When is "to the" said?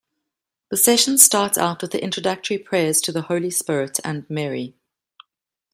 3.01-3.21